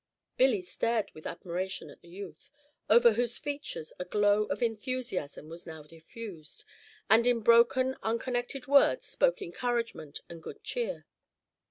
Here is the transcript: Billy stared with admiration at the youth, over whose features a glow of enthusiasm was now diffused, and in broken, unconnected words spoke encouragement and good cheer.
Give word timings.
Billy 0.35 0.63
stared 0.63 1.11
with 1.13 1.27
admiration 1.27 1.91
at 1.91 2.01
the 2.01 2.07
youth, 2.09 2.49
over 2.89 3.13
whose 3.13 3.37
features 3.37 3.93
a 3.99 4.03
glow 4.05 4.45
of 4.45 4.63
enthusiasm 4.63 5.47
was 5.47 5.67
now 5.67 5.83
diffused, 5.83 6.65
and 7.07 7.27
in 7.27 7.41
broken, 7.41 7.95
unconnected 8.01 8.65
words 8.65 9.05
spoke 9.05 9.43
encouragement 9.43 10.21
and 10.27 10.41
good 10.41 10.63
cheer. 10.63 11.05